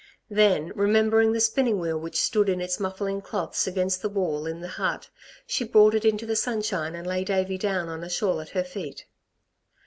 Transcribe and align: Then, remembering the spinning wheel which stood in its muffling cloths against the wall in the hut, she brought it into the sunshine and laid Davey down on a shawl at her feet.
Then, 0.31 0.71
remembering 0.73 1.31
the 1.31 1.39
spinning 1.39 1.77
wheel 1.79 1.95
which 1.99 2.19
stood 2.19 2.49
in 2.49 2.59
its 2.59 2.79
muffling 2.79 3.21
cloths 3.21 3.67
against 3.67 4.01
the 4.01 4.09
wall 4.09 4.47
in 4.47 4.59
the 4.59 4.67
hut, 4.67 5.11
she 5.45 5.63
brought 5.63 5.93
it 5.93 6.05
into 6.05 6.25
the 6.25 6.35
sunshine 6.35 6.95
and 6.95 7.05
laid 7.05 7.27
Davey 7.27 7.59
down 7.59 7.87
on 7.87 8.03
a 8.03 8.09
shawl 8.09 8.41
at 8.41 8.49
her 8.57 8.63
feet. 8.63 9.05